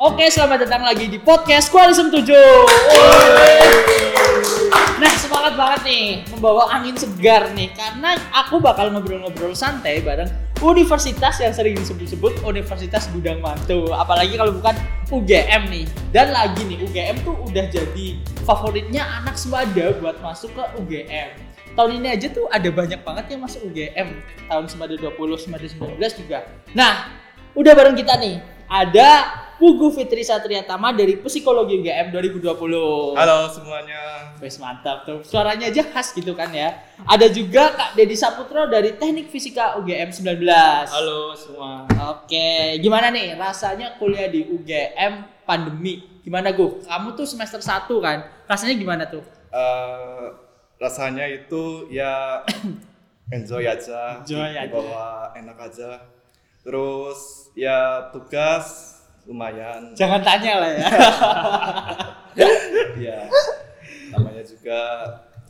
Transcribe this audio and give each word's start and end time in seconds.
Oke, 0.00 0.32
selamat 0.32 0.64
datang 0.64 0.80
lagi 0.80 1.12
di 1.12 1.20
podcast 1.20 1.68
Kualisem 1.68 2.08
7. 2.08 2.24
Nah, 4.96 5.12
semangat 5.20 5.52
banget 5.60 5.80
nih 5.84 6.24
membawa 6.32 6.72
angin 6.72 6.96
segar 6.96 7.52
nih 7.52 7.68
karena 7.76 8.16
aku 8.32 8.64
bakal 8.64 8.88
ngobrol-ngobrol 8.96 9.52
santai 9.52 10.00
bareng 10.00 10.32
universitas 10.64 11.44
yang 11.44 11.52
sering 11.52 11.76
disebut-sebut 11.76 12.40
Universitas 12.48 13.12
Gudang 13.12 13.44
Mantu. 13.44 13.92
Apalagi 13.92 14.40
kalau 14.40 14.56
bukan 14.56 14.72
UGM 15.12 15.68
nih. 15.68 15.84
Dan 16.16 16.32
lagi 16.32 16.64
nih, 16.64 16.80
UGM 16.80 17.20
tuh 17.20 17.36
udah 17.36 17.68
jadi 17.68 18.06
favoritnya 18.48 19.04
anak 19.04 19.36
semada 19.36 19.92
buat 20.00 20.16
masuk 20.24 20.56
ke 20.56 20.64
UGM. 20.80 21.28
Tahun 21.76 21.92
ini 21.92 22.08
aja 22.08 22.32
tuh 22.32 22.48
ada 22.48 22.72
banyak 22.72 23.04
banget 23.04 23.36
yang 23.36 23.44
masuk 23.44 23.68
UGM. 23.68 24.16
Tahun 24.48 24.64
semada 24.64 24.96
20, 24.96 25.12
semada 25.36 25.68
19 25.68 26.00
juga. 26.24 26.48
Nah, 26.72 27.12
udah 27.52 27.72
bareng 27.76 28.00
kita 28.00 28.16
nih. 28.16 28.40
Ada 28.64 29.40
Pugu 29.60 29.92
Fitri 29.92 30.24
Satriatama 30.24 30.88
dari 30.96 31.20
Psikologi 31.20 31.84
UGM 31.84 32.08
2020. 32.16 33.12
Halo 33.12 33.44
semuanya. 33.52 34.32
Wes 34.40 34.56
mantap 34.56 35.04
tuh. 35.04 35.20
Suaranya 35.20 35.68
aja 35.68 35.84
khas 35.84 36.16
gitu 36.16 36.32
kan 36.32 36.48
ya. 36.48 36.80
Ada 37.04 37.28
juga 37.28 37.68
Kak 37.76 37.92
Dedi 37.92 38.16
Saputro 38.16 38.64
dari 38.72 38.96
Teknik 38.96 39.28
Fisika 39.28 39.76
UGM 39.76 40.16
19. 40.16 40.48
Halo 40.88 41.36
semua. 41.36 41.84
Oke, 42.08 42.80
gimana 42.80 43.12
nih 43.12 43.36
rasanya 43.36 44.00
kuliah 44.00 44.32
di 44.32 44.48
UGM 44.48 45.44
pandemi? 45.44 46.08
Gimana 46.24 46.56
Gu? 46.56 46.80
Kamu 46.88 47.12
tuh 47.12 47.28
semester 47.28 47.60
1 47.60 47.84
kan? 48.00 48.32
Rasanya 48.48 48.80
gimana 48.80 49.12
tuh? 49.12 49.20
Eh, 49.52 50.26
rasanya 50.80 51.28
itu 51.28 51.84
ya 51.92 52.40
enjoy 53.36 53.68
aja, 53.68 54.24
Enjoy 54.24 54.40
aja. 54.40 54.64
dibawa 54.72 55.36
enak 55.36 55.68
aja. 55.68 56.00
Terus 56.64 57.52
ya 57.52 58.08
tugas 58.08 58.96
lumayan. 59.28 59.92
Jangan 59.96 60.20
tanya 60.24 60.52
lah 60.60 60.70
ya. 60.70 60.88
ya 62.96 63.18
namanya 64.10 64.42
juga 64.44 64.80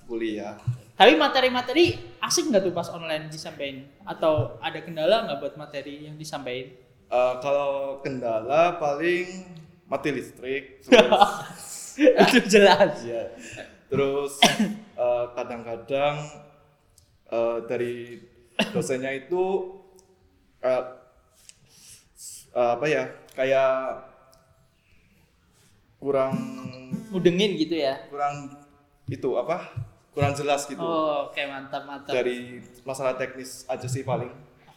kuliah. 0.04 0.56
Tapi 1.00 1.16
materi-materi 1.16 1.96
asik 2.20 2.52
nggak 2.52 2.60
tuh 2.68 2.74
pas 2.76 2.88
online 2.92 3.32
disampaikan? 3.32 3.88
Atau 4.04 4.60
ada 4.60 4.78
kendala 4.84 5.24
nggak 5.24 5.38
buat 5.40 5.54
materi 5.56 6.04
yang 6.04 6.20
disampaikan? 6.20 6.76
Eh, 7.10 7.34
kalau 7.40 7.98
kendala 8.04 8.76
paling 8.76 9.26
mati 9.88 10.08
listrik. 10.12 10.84
Terus 10.84 11.98
Itu 12.28 12.38
jelas. 12.46 13.00
ya. 13.02 13.32
Terus 13.88 14.38
eh, 14.94 15.24
kadang-kadang 15.34 16.20
eh, 17.32 17.58
dari 17.64 18.20
dosennya 18.76 19.16
itu 19.16 19.72
eh, 20.60 20.84
eh, 22.54 22.70
apa 22.76 22.86
ya 22.86 23.08
kayak 23.32 24.06
kurang 25.96 26.34
Mudengin 27.10 27.58
gitu 27.58 27.74
ya. 27.76 27.98
kurang 28.06 28.54
itu 29.06 29.28
apa 29.34 29.74
kurang 30.10 30.32
jelas 30.32 30.64
gitu 30.64 30.80
Oh, 30.80 31.28
oke 31.28 31.42
mantap 31.44 31.82
mantap. 31.84 32.10
dari 32.10 32.58
masalah 32.82 33.14
teknis 33.14 33.66
aja 33.66 33.86
sih 33.86 34.02
paling 34.02 34.30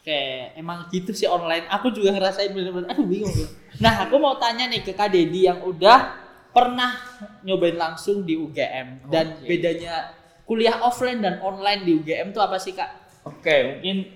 Oke, 0.03 0.51
emang 0.59 0.91
gitu 0.91 1.15
sih 1.15 1.23
online. 1.23 1.63
Aku 1.71 1.87
juga 1.87 2.11
ngerasain 2.11 2.51
bener-bener, 2.51 2.91
aduh 2.91 3.07
bingung 3.07 3.31
gue. 3.31 3.47
Nah, 3.79 4.03
aku 4.03 4.19
mau 4.19 4.35
tanya 4.35 4.67
nih 4.67 4.83
ke 4.83 4.91
Kak 4.91 5.07
Dedi 5.07 5.47
yang 5.47 5.63
udah 5.63 6.19
pernah 6.51 6.91
nyobain 7.39 7.79
langsung 7.79 8.27
di 8.27 8.35
UGM. 8.35 9.07
Dan 9.07 9.39
bedanya 9.39 10.11
kuliah 10.43 10.75
offline 10.83 11.23
dan 11.23 11.39
online 11.39 11.87
di 11.87 11.95
UGM 11.95 12.35
tuh 12.35 12.43
apa 12.43 12.59
sih 12.59 12.75
Kak? 12.75 12.91
Oke, 13.23 13.55
mungkin 13.63 14.11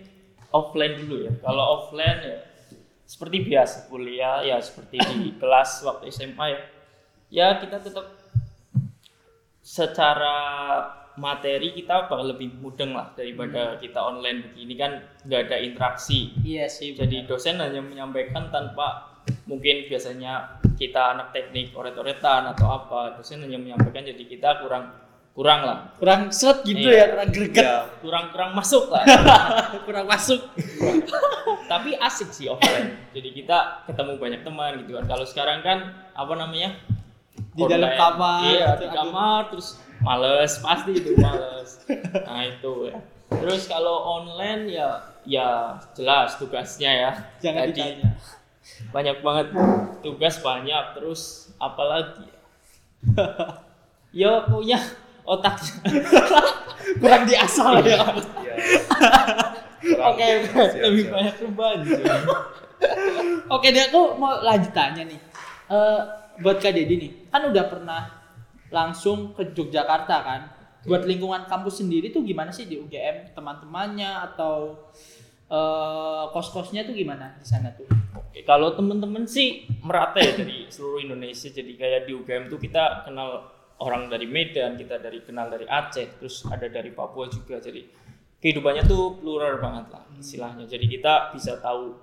offline 0.51 0.99
dulu 0.99 1.23
ya. 1.23 1.31
Kalau 1.39 1.63
offline 1.79 2.19
ya 2.19 2.35
seperti 3.07 3.47
biasa 3.47 3.87
kuliah 3.87 4.43
ya 4.43 4.59
seperti 4.59 4.99
di 4.99 5.31
kelas 5.41 5.81
waktu 5.87 6.11
SMA 6.11 6.45
ya. 6.51 6.61
Ya 7.27 7.47
kita 7.63 7.79
tetap 7.79 8.11
secara 9.63 10.35
materi 11.17 11.73
kita 11.73 12.07
bakal 12.07 12.29
lebih 12.29 12.55
mudeng 12.61 12.93
lah 12.93 13.11
daripada 13.17 13.79
kita 13.81 13.99
online 13.99 14.51
begini 14.51 14.75
kan 14.75 14.91
nggak 15.23 15.47
ada 15.47 15.57
interaksi. 15.63 16.35
Iya 16.43 16.67
sih. 16.67 16.91
Jadi 16.93 17.23
dosen 17.23 17.63
hanya 17.63 17.79
menyampaikan 17.79 18.51
tanpa 18.51 19.17
mungkin 19.47 19.87
biasanya 19.87 20.59
kita 20.75 21.15
anak 21.15 21.31
teknik 21.35 21.71
oret-oretan 21.73 22.51
atau 22.53 22.67
apa 22.69 23.17
dosen 23.17 23.43
hanya 23.43 23.59
menyampaikan 23.59 24.05
jadi 24.07 24.23
kita 24.23 24.63
kurang 24.63 25.06
kurang 25.37 25.61
lah. 25.69 25.93
Kurang 26.01 26.33
set 26.33 26.65
gitu 26.65 26.89
Iya. 26.89 26.97
ya, 26.97 27.05
kurang 27.13 27.29
greget, 27.29 27.61
ya 27.61 27.77
kurang 28.01 28.25
kurang 28.33 28.51
masuk 28.57 28.89
lah. 28.89 29.05
Kurang 29.85 30.09
masuk. 30.09 30.41
tapi 31.71 31.93
asik 31.93 32.33
sih 32.33 32.49
offline. 32.49 32.97
Jadi 33.13 33.29
kita 33.37 33.85
ketemu 33.85 34.17
banyak 34.17 34.41
teman 34.41 34.81
gitu 34.81 34.97
kan. 34.97 35.05
Kalau 35.05 35.25
sekarang 35.29 35.61
kan 35.61 35.93
apa 36.17 36.33
namanya? 36.33 36.73
Di 37.53 37.63
dalam 37.69 37.85
Online. 37.93 38.01
kamar, 38.01 38.39
iya 38.49 38.65
gitu, 38.65 38.81
di 38.81 38.87
aduh. 38.89 38.95
kamar 38.97 39.39
terus 39.53 39.67
males 40.01 40.53
pasti 40.57 40.91
itu 40.97 41.11
males. 41.21 41.69
Nah 42.27 42.41
itu 42.41 42.73
ya. 42.89 42.97
Terus 43.29 43.61
kalau 43.69 43.95
online 44.17 44.73
ya 44.73 44.89
ya 45.21 45.77
jelas 45.93 46.33
tugasnya 46.41 46.89
ya. 46.89 47.11
Jangan 47.45 47.69
Jadi, 47.69 47.77
ditanya. 47.77 48.09
banyak 48.89 49.17
banget 49.21 49.47
tugas 50.01 50.41
banyak 50.41 50.83
terus 50.97 51.53
apalagi? 51.61 52.25
Ya 54.15 54.41
punya 54.47 54.79
otaknya 55.27 55.75
Kurang 57.03 57.27
diasah 57.27 57.83
ya. 57.83 57.99
ya 57.99 58.55
kurang 59.83 60.15
Oke, 60.15 60.27
lebih 60.81 61.05
banyak 61.11 61.35
beban 61.43 61.77
Oke, 63.47 63.73
deh 63.73 63.89
aku 63.89 64.19
mau 64.21 64.37
lanjut 64.43 64.69
tanya 64.69 65.01
nih. 65.01 65.17
Eh, 65.67 65.99
buat 66.43 66.61
Kak 66.61 66.73
Dedi 66.75 66.95
nih, 66.99 67.11
kan 67.33 67.49
udah 67.49 67.65
pernah 67.65 68.01
langsung 68.69 69.33
ke 69.33 69.49
Yogyakarta 69.55 70.15
kan? 70.21 70.41
Buat 70.85 71.09
lingkungan 71.09 71.49
kampus 71.49 71.81
sendiri 71.81 72.13
tuh 72.13 72.21
gimana 72.21 72.53
sih 72.53 72.69
di 72.69 72.77
UGM? 72.77 73.33
Teman-temannya 73.33 74.11
atau 74.31 74.85
eh, 75.49 76.23
kos-kosnya 76.31 76.85
tuh 76.85 76.93
gimana 76.93 77.33
di 77.39 77.47
sana 77.47 77.73
tuh? 77.73 77.89
Oke, 78.13 78.45
kalau 78.45 78.77
temen-temen 78.77 79.25
sih 79.25 79.65
merata 79.81 80.21
ya 80.21 80.37
dari 80.37 80.69
seluruh 80.69 81.01
Indonesia. 81.01 81.49
Jadi 81.49 81.73
kayak 81.73 82.05
di 82.05 82.13
UGM 82.13 82.51
tuh 82.51 82.59
kita 82.61 83.07
kenal 83.09 83.56
orang 83.77 84.09
dari 84.09 84.25
Medan, 84.25 84.73
kita 84.73 84.97
dari 84.97 85.21
kenal 85.21 85.53
dari 85.53 85.65
Aceh, 85.69 86.17
terus 86.17 86.45
ada 86.49 86.65
dari 86.65 86.89
Papua 86.89 87.29
juga. 87.29 87.61
Jadi 87.61 87.85
kehidupannya 88.41 88.83
tuh 88.85 89.17
plural 89.21 89.61
banget 89.61 89.93
lah 89.93 90.03
istilahnya. 90.17 90.65
Jadi 90.65 90.85
kita 90.89 91.33
bisa 91.33 91.61
tahu 91.61 91.93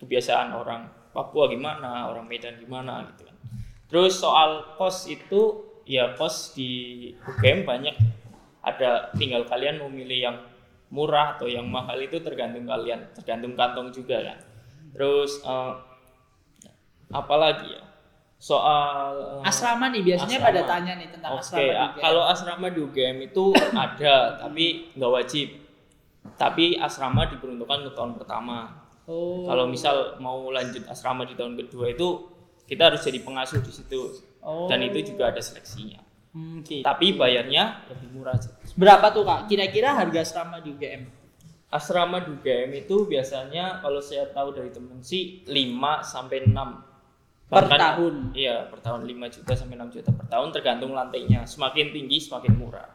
kebiasaan 0.00 0.56
orang 0.56 0.88
Papua 1.10 1.50
gimana, 1.50 2.08
orang 2.08 2.24
Medan 2.24 2.56
gimana 2.56 3.04
gitu 3.12 3.28
kan. 3.28 3.36
Terus 3.90 4.22
soal 4.22 4.78
kos 4.78 5.10
itu 5.10 5.66
ya 5.84 6.14
kos 6.14 6.54
di 6.54 7.10
UGM 7.18 7.66
banyak 7.66 7.96
ada 8.62 9.10
tinggal 9.18 9.48
kalian 9.48 9.82
mau 9.82 9.90
milih 9.90 10.20
yang 10.20 10.36
murah 10.94 11.34
atau 11.34 11.50
yang 11.50 11.66
mahal 11.66 11.98
itu 11.98 12.22
tergantung 12.22 12.70
kalian, 12.70 13.10
tergantung 13.18 13.58
kantong 13.58 13.90
juga 13.90 14.22
kan. 14.22 14.38
Terus 14.94 15.42
eh, 15.42 15.72
apalagi 17.10 17.74
ya 17.74 17.89
soal 18.40 19.44
eh, 19.44 19.48
Asrama 19.52 19.92
nih 19.92 20.00
biasanya 20.00 20.40
Asrama. 20.40 20.48
pada 20.48 20.60
tanya 20.64 20.92
nih 20.96 21.08
tentang 21.12 21.30
Oke, 21.36 21.44
asrama 21.44 21.60
di 21.60 21.76
UGM. 21.76 22.00
kalau 22.00 22.22
asrama 22.24 22.66
di 22.72 22.80
UGM 22.80 23.16
itu 23.28 23.44
ada, 23.84 24.14
tapi 24.40 24.64
nggak 24.96 25.12
wajib. 25.12 25.48
Tapi 26.40 26.64
asrama 26.80 27.28
diperuntukkan 27.28 27.76
untuk 27.84 27.94
tahun 27.94 28.12
pertama. 28.16 28.58
oh. 29.04 29.44
Kalau 29.44 29.68
misal 29.68 30.16
mau 30.18 30.48
lanjut 30.48 30.88
asrama 30.88 31.28
di 31.28 31.36
tahun 31.36 31.60
kedua 31.60 31.92
itu 31.92 32.32
kita 32.64 32.88
harus 32.88 33.04
jadi 33.04 33.20
pengasuh 33.20 33.60
di 33.60 33.72
situ. 33.72 34.00
Oh. 34.40 34.64
Dan 34.72 34.88
itu 34.88 35.12
juga 35.12 35.28
ada 35.28 35.40
seleksinya. 35.44 36.00
Hmm, 36.32 36.64
oke. 36.64 36.80
Tapi 36.80 37.20
bayarnya 37.20 37.84
lebih 37.92 38.08
murah. 38.16 38.38
sih. 38.40 38.48
berapa 38.72 39.12
tuh 39.12 39.26
Kak? 39.26 39.50
Kira-kira 39.52 39.92
harga 39.92 40.24
asrama 40.24 40.64
di 40.64 40.72
UGM? 40.72 41.02
Asrama 41.68 42.24
di 42.24 42.32
UGM 42.32 42.70
itu 42.72 43.04
biasanya 43.04 43.84
kalau 43.84 44.00
saya 44.00 44.30
tahu 44.32 44.56
dari 44.56 44.72
temen 44.72 44.96
sih 45.04 45.44
5 45.44 46.00
sampai 46.00 46.48
6 46.48 46.89
Per 47.50 47.66
tahun? 47.66 48.30
Iya, 48.30 48.70
per 48.70 48.78
tahun 48.78 49.02
5 49.10 49.34
juta 49.34 49.52
sampai 49.58 49.74
6 49.74 49.90
juta 49.98 50.10
per 50.14 50.26
tahun 50.30 50.48
tergantung 50.54 50.94
lantainya. 50.94 51.42
Semakin 51.42 51.90
tinggi 51.90 52.22
semakin 52.22 52.54
murah. 52.54 52.86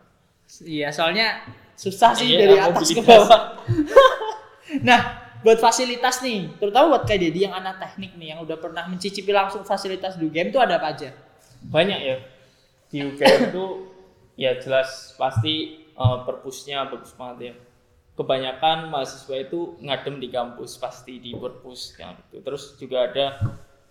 Iya, 0.63 0.95
soalnya 0.95 1.43
susah 1.75 2.15
sih 2.15 2.31
Iya, 2.31 2.39
dari 2.39 2.57
atas 2.63 2.87
ke 2.95 3.03
bawah. 3.03 3.59
nah, 4.87 5.01
buat 5.43 5.59
fasilitas 5.59 6.23
nih, 6.23 6.55
terutama 6.55 6.95
buat 6.95 7.03
Kak 7.03 7.19
Dedi 7.19 7.43
yang 7.43 7.51
anak 7.51 7.83
teknik 7.83 8.15
nih, 8.15 8.31
yang 8.31 8.39
udah 8.47 8.55
pernah 8.55 8.87
mencicipi 8.87 9.35
langsung 9.35 9.67
fasilitas 9.67 10.15
di 10.15 10.31
game 10.31 10.55
itu 10.55 10.57
ada 10.57 10.79
apa 10.79 10.95
aja? 10.95 11.11
Banyak 11.67 11.99
ya. 11.99 12.17
Di 12.87 13.03
UGM 13.03 13.51
itu 13.51 13.65
ya 14.39 14.55
jelas 14.55 15.19
pasti 15.19 15.83
eh, 15.83 16.17
perpusnya 16.23 16.87
bagus 16.87 17.11
banget 17.11 17.51
ya. 17.51 17.53
Kebanyakan 18.15 18.87
mahasiswa 18.87 19.35
itu 19.35 19.75
ngadem 19.83 20.23
di 20.23 20.31
kampus 20.31 20.79
pasti 20.79 21.19
di 21.19 21.35
perpus 21.35 21.99
yang 21.99 22.15
itu. 22.15 22.39
Terus 22.39 22.79
juga 22.79 23.11
ada 23.11 23.35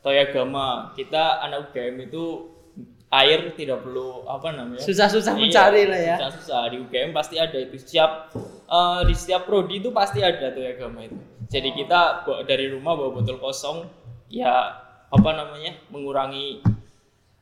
Toyagama. 0.05 0.93
Kita 0.93 1.41
anak 1.41 1.73
UGM 1.73 2.13
itu 2.13 2.53
air 3.09 3.55
tidak 3.55 3.87
perlu 3.87 4.27
apa 4.27 4.51
namanya 4.51 4.83
Susah-susah 4.83 5.39
Iya, 5.39 5.43
mencari 5.47 5.83
lah 5.87 6.01
ya. 6.03 6.17
susah-susah 6.19 6.61
di 6.75 6.77
UGM 6.83 7.11
pasti 7.15 7.39
ada 7.39 7.59
itu 7.63 7.79
setiap 7.79 8.35
eh, 8.67 9.01
di 9.07 9.15
setiap 9.15 9.47
prodi 9.47 9.79
itu 9.79 9.95
pasti 9.95 10.19
ada 10.19 10.51
tuh 10.51 10.67
agama 10.67 11.07
itu 11.07 11.15
jadi 11.47 11.71
kita 11.71 12.27
dari 12.43 12.75
rumah 12.75 12.99
bawa 12.99 13.15
botol 13.15 13.39
kosong 13.39 13.87
ya 14.27 14.83
apa 15.15 15.31
namanya 15.31 15.79
mengurangi 15.95 16.59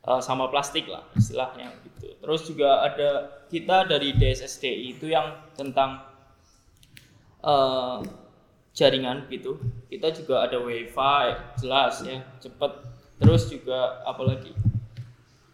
uh, 0.05 0.21
sampah 0.21 0.53
plastik 0.53 0.85
lah 0.85 1.01
istilahnya 1.17 1.73
gitu. 1.81 2.13
Terus 2.21 2.41
juga 2.45 2.85
ada 2.85 3.09
kita 3.49 3.89
dari 3.89 4.13
DSSDI 4.13 4.93
itu 4.93 5.09
yang 5.09 5.33
tentang 5.57 6.05
uh, 7.41 8.05
jaringan 8.73 9.29
gitu. 9.29 9.61
Kita 9.87 10.09
juga 10.11 10.43
ada 10.43 10.57
WiFi 10.57 11.23
jelas 11.61 12.01
ya 12.01 12.25
cepet. 12.41 12.71
Terus 13.21 13.47
juga 13.47 14.01
apalagi 14.03 14.51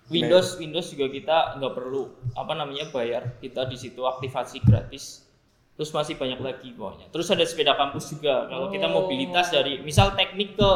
Windows 0.09 0.57
Windows 0.57 0.89
juga 0.89 1.05
kita 1.05 1.37
nggak 1.61 1.73
perlu 1.77 2.09
apa 2.33 2.57
namanya 2.57 2.89
bayar 2.89 3.37
kita 3.37 3.69
di 3.69 3.77
situ 3.77 4.01
aktivasi 4.01 4.57
gratis 4.65 5.21
terus 5.77 5.93
masih 5.93 6.17
banyak 6.17 6.41
lagi 6.41 6.73
pokoknya 6.73 7.07
terus 7.13 7.29
ada 7.29 7.45
sepeda 7.45 7.77
kampus 7.77 8.17
juga 8.17 8.49
kalau 8.49 8.67
kita 8.67 8.89
Oh. 8.89 9.05
mobilitas 9.05 9.53
dari 9.53 9.79
misal 9.79 10.17
teknik 10.17 10.57
ke 10.57 10.69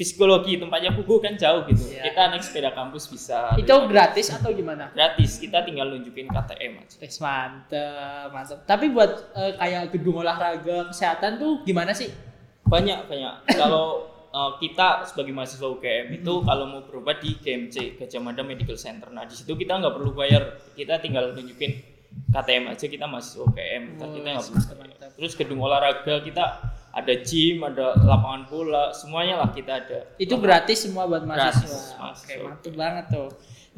psikologi 0.00 0.56
tempatnya 0.56 0.96
buku 0.96 1.20
kan 1.20 1.36
jauh 1.36 1.68
gitu. 1.68 1.92
Iya. 1.92 2.08
kita 2.08 2.32
naik 2.32 2.40
sepeda 2.40 2.72
kampus 2.72 3.12
bisa 3.12 3.52
Itu 3.60 3.84
gratis 3.84 4.32
atau 4.32 4.48
gimana? 4.56 4.88
gratis 4.96 5.36
kita 5.36 5.60
tinggal 5.68 5.92
nunjukin 5.92 6.24
KTM 6.32 6.80
aja. 6.80 6.96
Wes 7.04 7.20
mantep, 7.20 8.32
mantep. 8.32 8.64
Tapi 8.64 8.88
buat 8.88 9.36
eh, 9.36 9.52
kayak 9.60 9.92
gedung 9.92 10.24
olahraga 10.24 10.88
kesehatan 10.88 11.36
tuh 11.36 11.60
gimana 11.68 11.92
sih? 11.92 12.08
banyak 12.70 13.10
banyak. 13.10 13.34
Kalau 13.60 14.06
uh, 14.30 14.54
kita 14.62 15.02
sebagai 15.02 15.34
mahasiswa 15.34 15.66
UGM 15.66 16.22
itu 16.22 16.32
kalau 16.46 16.70
mau 16.70 16.86
berobat 16.86 17.18
di 17.18 17.34
GMC 17.34 17.98
Gajah 17.98 18.22
Mada 18.22 18.46
Medical 18.46 18.78
Center. 18.78 19.10
Nah 19.10 19.26
di 19.26 19.34
situ 19.34 19.58
kita 19.58 19.74
nggak 19.82 19.90
perlu 19.90 20.14
bayar. 20.14 20.54
Kita 20.78 21.02
tinggal 21.02 21.34
nunjukin 21.34 21.82
KTM 22.30 22.70
aja 22.70 22.86
kita 22.86 23.10
mahasiswa 23.10 23.42
UGM 23.42 23.82
kita 23.98 24.04
Oh, 24.06 24.10
kita 24.14 24.28
nggak 24.38 24.46
perlu 24.46 24.94
terus 25.18 25.32
gedung 25.36 25.60
olahraga 25.60 26.22
kita 26.24 26.44
ada 26.90 27.14
gym 27.22 27.62
ada 27.62 27.94
lapangan 27.96 28.50
bola 28.50 28.90
semuanya 28.90 29.38
lah 29.38 29.50
kita 29.54 29.72
ada 29.78 29.98
Itu 30.18 30.36
gratis 30.42 30.84
semua 30.86 31.06
buat 31.06 31.22
Gratis, 31.22 31.62
mahasiswa. 31.62 31.78
Oke, 31.78 31.98
mahasiswa. 32.02 32.42
mantep 32.42 32.74
banget 32.74 33.04
tuh. 33.08 33.28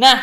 Nah, 0.00 0.17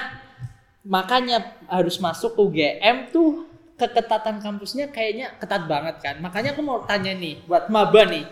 makanya 0.82 1.38
harus 1.70 2.02
masuk 2.02 2.34
UGM 2.34 3.14
tuh 3.14 3.46
keketatan 3.78 4.42
kampusnya 4.42 4.90
kayaknya 4.90 5.38
ketat 5.38 5.70
banget 5.70 6.02
kan. 6.02 6.16
Makanya 6.20 6.58
aku 6.58 6.62
mau 6.66 6.84
tanya 6.84 7.14
nih 7.14 7.40
buat 7.46 7.70
maba 7.70 8.04
nih. 8.10 8.26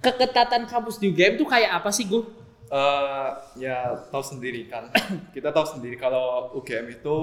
Keketatan 0.00 0.70
kampus 0.70 1.02
di 1.02 1.10
UGM 1.10 1.36
tuh 1.36 1.48
kayak 1.48 1.82
apa 1.82 1.90
sih, 1.90 2.06
Gu? 2.06 2.20
Eh, 2.66 3.28
ya 3.58 4.06
tahu 4.08 4.22
sendiri 4.22 4.70
kan. 4.70 4.88
Kita 5.34 5.50
tahu 5.50 5.66
sendiri 5.76 5.98
kalau 5.98 6.54
UGM 6.54 6.94
itu 6.94 7.16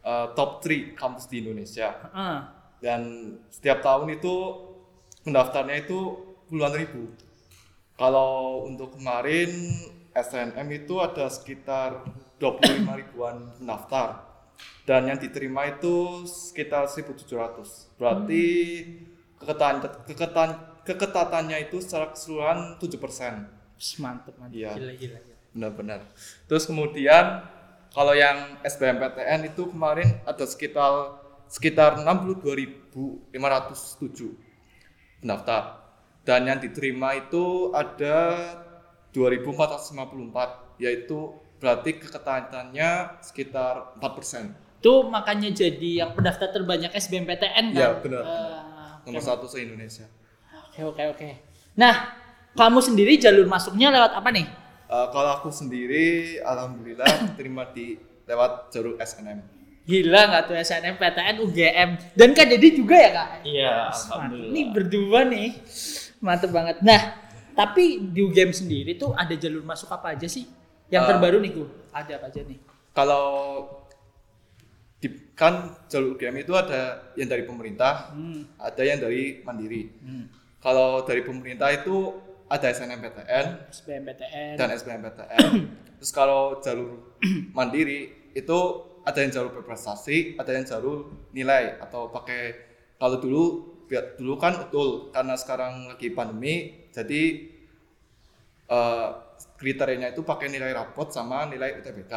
eh, 0.00 0.26
top 0.32 0.64
3 0.64 0.96
kampus 0.96 1.28
di 1.28 1.44
Indonesia 1.44 1.92
Heeh. 1.92 2.38
dan 2.80 3.00
setiap 3.50 3.80
tahun 3.82 4.16
itu 4.16 4.34
pendaftarnya 5.26 5.82
itu 5.82 6.14
puluhan 6.46 6.78
ribu. 6.78 7.10
Kalau 7.98 8.62
untuk 8.70 8.94
kemarin 8.94 9.50
SNM 10.14 10.68
itu 10.70 11.02
ada 11.02 11.26
sekitar 11.26 12.06
25 12.38 12.86
ribuan 12.94 13.50
pendaftar 13.58 14.22
dan 14.86 15.10
yang 15.10 15.18
diterima 15.18 15.66
itu 15.66 16.22
sekitar 16.28 16.86
1.700. 16.86 17.98
Berarti 17.98 18.44
keketan, 19.42 19.82
keketan, 20.06 20.50
keketatannya 20.86 21.58
itu 21.66 21.82
secara 21.82 22.14
keseluruhan 22.14 22.78
7%. 22.78 22.94
Wes, 23.76 24.00
Mantep, 24.00 24.32
mantep. 24.40 24.56
Iya. 24.56 24.72
Gila, 24.78 24.92
gila, 24.96 25.18
gila. 25.20 25.36
Benar-benar. 25.52 26.00
Terus 26.48 26.64
kemudian 26.64 27.44
kalau 27.92 28.14
yang 28.14 28.56
SBMPTN 28.64 29.52
itu 29.52 29.68
kemarin 29.68 30.16
ada 30.24 30.46
sekitar 30.46 31.20
sekitar 31.48 31.96
62.507 32.00 34.45
pendaftar. 35.20 35.86
Dan 36.26 36.50
yang 36.50 36.58
diterima 36.58 37.14
itu 37.14 37.70
ada 37.70 38.58
2.454 39.14 40.82
yaitu 40.82 41.32
berarti 41.56 41.96
keketatannya 42.02 43.22
sekitar 43.22 43.96
4%. 44.02 44.82
Itu 44.82 45.08
makanya 45.08 45.50
jadi 45.54 46.04
yang 46.04 46.10
pendaftar 46.12 46.52
terbanyak 46.52 46.92
SBMPTN 46.92 47.72
kan? 47.72 47.78
Iya, 47.78 47.90
benar. 48.02 48.22
Ah, 48.22 49.00
Nomor 49.08 49.22
oke. 49.22 49.28
satu 49.28 49.46
se-Indonesia. 49.48 50.04
Oke, 50.68 50.84
oke, 50.84 51.02
oke. 51.16 51.28
Nah, 51.80 52.12
kamu 52.52 52.78
sendiri 52.84 53.16
jalur 53.16 53.48
masuknya 53.48 53.88
lewat 53.88 54.12
apa 54.18 54.28
nih? 54.34 54.46
Eh, 54.86 55.06
kalau 55.10 55.30
aku 55.40 55.48
sendiri 55.50 56.38
alhamdulillah 56.44 57.34
terima 57.38 57.66
di 57.72 57.98
lewat 58.28 58.70
jalur 58.70 58.94
SNM. 59.00 59.40
Gila 59.86 60.20
nggak 60.26 60.42
tuh 60.44 60.56
SNM, 60.56 60.94
PTN, 60.96 61.36
UGM 61.40 61.88
dan 62.12 62.28
Kak 62.30 62.46
Dedi 62.48 62.68
juga 62.74 62.96
ya 62.96 63.10
kak? 63.12 63.28
iya 63.44 63.74
alhamdulillah 63.88 64.50
Ini 64.50 64.60
berdua 64.68 65.20
nih, 65.24 65.48
mantep 66.18 66.50
banget. 66.50 66.76
Nah, 66.80 67.00
tapi 67.52 68.02
di 68.04 68.20
UGM 68.20 68.50
sendiri 68.50 68.94
tuh 68.94 69.14
ada 69.14 69.30
jalur 69.32 69.62
masuk 69.62 69.86
apa 69.88 70.12
aja 70.12 70.26
sih? 70.26 70.42
Yang 70.86 71.02
Ah. 71.02 71.08
terbaru 71.08 71.38
nih 71.38 71.52
gue, 71.52 71.68
ada 71.90 72.12
apa 72.12 72.26
aja 72.26 72.40
nih? 72.42 72.58
Kalau 72.92 73.26
di, 74.96 75.06
kan 75.32 75.54
jalur 75.86 76.14
UGM 76.14 76.36
itu 76.40 76.52
ada 76.52 76.80
yang 77.14 77.28
dari 77.28 77.44
pemerintah, 77.44 78.10
Hmm. 78.10 78.42
ada 78.56 78.82
yang 78.82 78.98
dari 78.98 79.38
mandiri. 79.40 79.92
hmm. 79.96 80.24
Kalau 80.58 81.04
dari 81.04 81.22
pemerintah 81.22 81.70
itu 81.70 82.10
ada 82.46 82.66
SNMPTN 82.68 83.70
SBMPTN. 83.70 84.54
dan 84.56 84.68
SBMPTN. 84.72 85.42
Terus 85.96 86.10
kalau 86.10 86.58
jalur 86.58 87.14
mandiri 87.52 88.10
itu 88.32 88.58
ada 89.06 89.18
yang 89.22 89.30
jalur 89.30 89.62
berprestasi, 89.62 90.34
ada 90.34 90.50
yang 90.50 90.66
jalur 90.66 91.06
nilai 91.30 91.78
atau 91.78 92.10
pakai 92.10 92.58
kalau 92.98 93.22
dulu 93.22 93.44
dulu 94.18 94.34
kan 94.34 94.66
betul 94.66 95.14
karena 95.14 95.38
sekarang 95.38 95.94
lagi 95.94 96.10
pandemi 96.10 96.74
jadi 96.90 97.22
eh, 98.66 99.08
kriterianya 99.54 100.10
itu 100.10 100.26
pakai 100.26 100.50
nilai 100.50 100.74
rapot 100.74 101.14
sama 101.14 101.46
nilai 101.46 101.78
UTBK. 101.78 102.14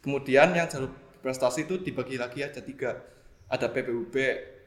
Kemudian 0.00 0.54
yang 0.54 0.70
jalur 0.70 0.94
prestasi 1.20 1.66
itu 1.66 1.82
dibagi 1.82 2.16
lagi 2.16 2.46
ada 2.46 2.62
tiga. 2.62 2.96
Ada 3.50 3.66
PPUB 3.66 4.14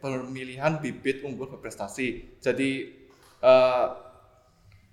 pemilihan 0.03 0.83
bibit 0.83 1.23
unggul 1.23 1.47
berprestasi. 1.55 2.37
Jadi 2.43 2.71
eh, 3.39 3.87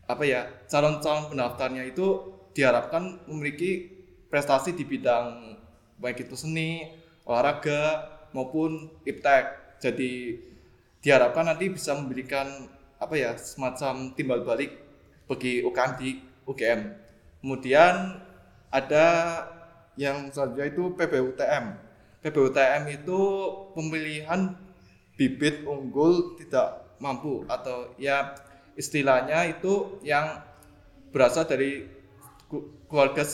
apa 0.07 0.25
ya 0.27 0.47
calon-calon 0.71 1.35
pendaftarnya 1.35 1.87
itu 1.91 2.39
diharapkan 2.55 3.27
memiliki 3.27 3.91
prestasi 4.31 4.75
di 4.79 4.87
bidang 4.87 5.59
baik 6.01 6.27
itu 6.27 6.35
seni, 6.35 6.91
olahraga 7.29 8.09
maupun 8.33 8.91
iptek. 9.05 9.79
Jadi 9.81 10.41
diharapkan 11.01 11.49
nanti 11.49 11.73
bisa 11.73 11.97
memberikan 11.97 12.69
apa 13.01 13.15
ya 13.17 13.33
semacam 13.37 14.13
timbal 14.13 14.45
balik 14.45 14.77
bagi 15.25 15.65
UKM 15.65 15.93
di 15.97 16.21
UGM. 16.45 16.81
Kemudian 17.41 18.21
ada 18.69 19.07
yang 19.97 20.29
selanjutnya 20.29 20.69
itu 20.69 20.85
PBUTM. 20.97 21.65
PBUTM 22.21 22.83
itu 22.93 23.21
pemilihan 23.73 24.53
bibit 25.17 25.65
unggul 25.65 26.37
tidak 26.37 26.85
mampu 27.01 27.49
atau 27.49 27.93
ya 27.97 28.37
istilahnya 28.77 29.49
itu 29.49 30.01
yang 30.05 30.45
berasal 31.13 31.49
dari 31.49 31.89
keluarga 32.89 33.25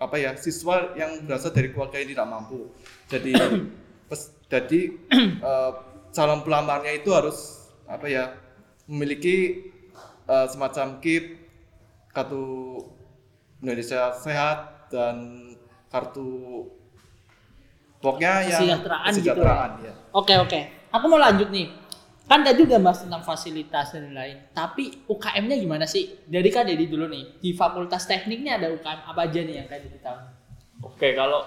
apa 0.00 0.16
ya 0.16 0.32
siswa 0.34 0.96
yang 0.96 1.28
berasal 1.28 1.52
dari 1.52 1.68
keluarga 1.70 2.00
yang 2.00 2.10
tidak 2.16 2.26
mampu. 2.26 2.72
Jadi 3.12 3.36
pes- 4.08 4.32
jadi 4.48 4.80
eh, 5.48 5.72
calon 6.10 6.40
pelamarnya 6.42 6.96
itu 6.96 7.12
harus 7.12 7.68
apa 7.84 8.08
ya 8.08 8.32
memiliki 8.88 9.68
eh, 10.26 10.46
semacam 10.48 10.98
KIP 10.98 11.24
kartu 12.10 12.80
Indonesia 13.60 14.10
Sehat 14.16 14.88
dan 14.90 15.46
kartu 15.92 16.64
pokoknya 18.00 18.48
yang 18.48 18.60
Kesejahteraan 18.64 19.10
gitu 19.12 19.20
kesejahteraan, 19.20 19.70
ya. 19.84 19.92
Oke 20.16 20.34
oke, 20.40 20.60
aku 20.90 21.04
mau 21.06 21.20
lanjut 21.20 21.52
nih. 21.52 21.68
Kan 22.30 22.46
tadi 22.46 22.62
udah 22.62 22.78
bahas 22.78 23.02
tentang 23.02 23.20
fasilitas 23.20 23.90
dan 23.90 24.06
lain-lain. 24.06 24.38
Tapi 24.54 25.02
UKM-nya 25.04 25.58
gimana 25.58 25.82
sih? 25.82 26.14
Dari 26.22 26.46
Kak 26.46 26.62
Dedi 26.62 26.86
dulu 26.86 27.10
nih. 27.10 27.42
Di 27.42 27.50
Fakultas 27.50 28.06
Tekniknya 28.06 28.54
ada 28.54 28.70
UKM 28.70 29.02
apa 29.02 29.26
aja 29.26 29.40
nih 29.42 29.54
yang 29.56 29.66
Dedi 29.66 29.98
tahu? 29.98 30.18
oke 30.80 31.08
kalau 31.12 31.44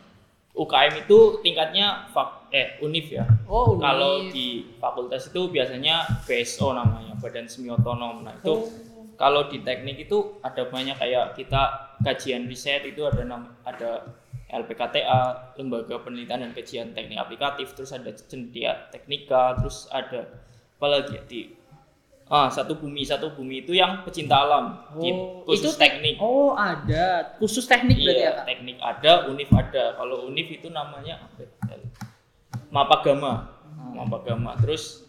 UKM 0.62 0.92
itu 1.00 1.18
tingkatnya 1.40 2.06
fak 2.10 2.46
eh 2.50 2.78
univ 2.78 3.10
ya 3.10 3.26
Oh, 3.44 3.74
Kalau 3.76 4.22
Univ. 4.22 4.30
di 4.30 4.46
fakultas 4.76 5.26
itu 5.26 5.50
biasanya 5.50 6.04
BSO 6.22 6.70
namanya, 6.70 7.18
Badan 7.18 7.46
Semi 7.46 7.66
Otonom. 7.68 8.22
Nah, 8.22 8.34
itu 8.34 8.52
Oh. 8.52 8.66
kalau 9.14 9.46
di 9.46 9.62
teknik 9.62 10.04
itu 10.04 10.38
ada 10.40 10.66
banyak 10.66 10.94
kayak 10.94 11.34
kita 11.34 11.62
kajian 12.02 12.44
riset 12.44 12.84
itu 12.84 13.02
ada 13.02 13.22
ada 13.62 13.90
LPKTA, 14.46 15.20
Lembaga 15.56 15.98
Penelitian 15.98 16.40
dan 16.40 16.52
Kajian 16.52 16.92
Teknik 16.92 17.16
Aplikatif, 17.16 17.72
terus 17.72 17.90
ada 17.90 18.10
cendia 18.12 18.86
teknika, 18.88 19.56
terus 19.56 19.88
ada 19.88 20.28
apa 20.74 20.86
lagi 20.86 21.12
ya 21.12 21.22
di 21.24 21.40
ah 22.24 22.48
satu 22.48 22.74
bumi 22.74 23.04
satu 23.04 23.30
bumi 23.30 23.60
itu 23.60 23.72
yang 23.72 24.00
pecinta 24.00 24.32
alam 24.38 24.80
di 24.96 25.08
Oh, 25.08 25.44
khusus 25.44 25.72
itu- 25.72 25.78
teknik. 25.78 26.16
Oh, 26.18 26.52
ada. 26.52 27.36
Khusus 27.36 27.64
teknik 27.64 27.96
berarti 27.98 28.16
ya, 28.16 28.24
Iya, 28.24 28.30
Kak? 28.34 28.44
teknik 28.46 28.76
ada, 28.78 29.12
univ 29.28 29.48
ada. 29.50 29.84
Kalau 29.94 30.24
univ 30.24 30.48
itu 30.48 30.68
namanya 30.68 31.20
apa? 31.20 31.44
ya? 31.44 31.76
Mapagama. 32.70 33.52
Mapagama. 33.92 34.56
Terus 34.58 35.04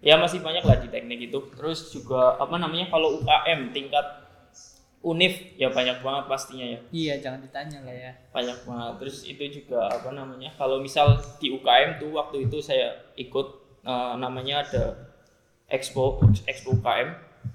ya 0.00 0.16
masih 0.16 0.40
banyak 0.40 0.64
lah 0.64 0.76
di 0.76 0.88
teknik 0.88 1.28
itu. 1.28 1.38
Terus 1.52 1.88
juga 1.90 2.36
apa 2.36 2.56
namanya 2.56 2.88
kalau 2.88 3.20
UKM 3.20 3.70
tingkat 3.70 4.23
Unif 5.04 5.36
ya 5.60 5.68
banyak 5.68 6.00
banget 6.00 6.24
pastinya 6.32 6.64
ya. 6.64 6.80
Iya, 6.88 7.14
jangan 7.20 7.44
ditanya 7.44 7.78
lah 7.84 7.92
ya. 7.92 8.12
Banyak 8.32 8.58
banget. 8.64 8.92
Terus 9.04 9.16
itu 9.28 9.44
juga 9.60 9.84
apa 9.92 10.08
namanya? 10.16 10.48
Kalau 10.56 10.80
misal 10.80 11.20
di 11.36 11.52
UKM 11.52 12.00
tuh 12.00 12.16
waktu 12.16 12.48
itu 12.48 12.64
saya 12.64 13.12
ikut 13.20 13.46
eh, 13.84 14.14
namanya 14.16 14.64
ada 14.64 14.96
Expo 15.68 16.24
Expo 16.48 16.80
UKM. 16.80 17.08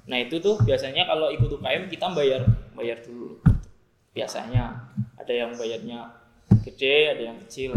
Nah, 0.05 0.17
itu 0.21 0.37
tuh 0.37 0.61
biasanya 0.61 1.09
kalau 1.09 1.33
ikut 1.33 1.49
UKM 1.49 1.89
kita 1.89 2.13
bayar 2.13 2.45
bayar 2.77 3.01
dulu. 3.01 3.41
Biasanya 4.13 4.93
ada 5.17 5.33
yang 5.33 5.49
bayarnya 5.57 6.05
gede, 6.61 7.17
ada 7.17 7.21
yang 7.33 7.37
kecil. 7.45 7.73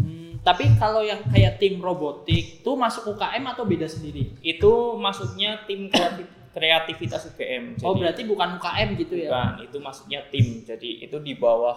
Hmm, 0.00 0.40
tapi 0.40 0.72
kalau 0.80 1.04
yang 1.04 1.20
kayak 1.28 1.60
tim 1.60 1.76
robotik 1.84 2.64
tuh 2.64 2.80
masuk 2.80 3.12
UKM 3.12 3.44
atau 3.44 3.68
beda 3.68 3.84
sendiri? 3.84 4.32
Itu 4.40 4.96
masuknya 4.96 5.68
tim 5.68 5.92
kreatif- 5.92 6.41
kreativitas 6.52 7.26
UGM. 7.26 7.80
oh, 7.80 7.92
Jadi- 7.92 8.00
berarti 8.00 8.22
bukan 8.24 8.48
UKM 8.56 8.88
gitu 8.96 9.14
ya? 9.16 9.28
Bukan, 9.28 9.50
itu 9.64 9.76
masuknya 9.78 10.20
tim. 10.28 10.46
Jadi 10.62 11.02
itu 11.02 11.16
di 11.18 11.34
bawah 11.34 11.76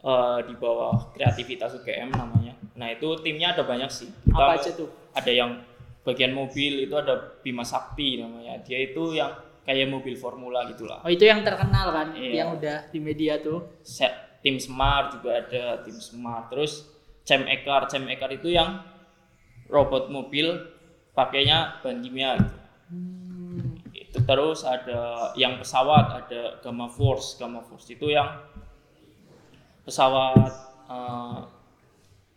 eh, 0.00 0.38
di 0.48 0.54
bawah 0.56 1.12
kreativitas 1.12 1.76
UGM 1.76 2.08
namanya. 2.10 2.56
Nah, 2.74 2.88
itu 2.88 3.04
timnya 3.20 3.52
ada 3.52 3.62
banyak 3.62 3.92
sih. 3.92 4.08
Kita 4.24 4.32
Apa 4.32 4.56
aja 4.56 4.72
tuh? 4.72 4.88
Ada 5.12 5.28
yang 5.28 5.60
bagian 6.00 6.32
mobil 6.32 6.80
itu 6.80 6.96
ada 6.96 7.36
Bima 7.44 7.60
Sakti 7.60 8.16
namanya. 8.16 8.56
Dia 8.64 8.80
itu 8.80 9.12
yang 9.12 9.28
kayak 9.60 9.92
mobil 9.92 10.16
formula 10.16 10.64
gitulah. 10.66 11.04
Oh, 11.04 11.12
itu 11.12 11.28
yang 11.28 11.44
terkenal 11.44 11.92
kan, 11.92 12.16
Iya. 12.16 12.32
yang 12.40 12.56
udah 12.56 12.88
di 12.88 12.96
media 12.96 13.36
tuh. 13.38 13.76
Se- 13.84 14.40
tim 14.40 14.56
Smart 14.56 15.20
juga 15.20 15.36
ada 15.36 15.84
tim 15.84 15.92
Smart. 15.94 16.48
Terus 16.48 16.88
Cem 17.20 17.44
Ekar, 17.44 17.84
Cem 17.84 18.08
Ekar 18.08 18.32
itu 18.32 18.48
yang 18.48 18.80
robot 19.68 20.08
mobil 20.08 20.48
pakainya 21.12 21.76
bahan 21.78 22.00
kimia 22.00 22.40
gitu. 22.40 22.56
itu 22.90 23.19
terus 24.10 24.66
ada 24.66 25.30
yang 25.38 25.58
pesawat 25.58 26.26
ada 26.26 26.58
Gamma 26.62 26.90
Force. 26.90 27.38
Gamma 27.38 27.62
Force 27.62 27.86
itu 27.90 28.10
yang 28.10 28.42
pesawat 29.86 30.50
eh, 30.90 31.38